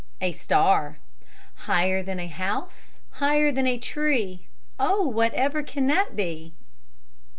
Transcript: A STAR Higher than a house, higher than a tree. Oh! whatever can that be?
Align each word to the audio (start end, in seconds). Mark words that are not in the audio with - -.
A 0.19 0.31
STAR 0.31 0.97
Higher 1.69 2.01
than 2.01 2.19
a 2.19 2.25
house, 2.25 2.95
higher 3.11 3.51
than 3.51 3.67
a 3.67 3.77
tree. 3.77 4.47
Oh! 4.79 5.07
whatever 5.07 5.61
can 5.61 5.85
that 5.85 6.15
be? 6.15 6.55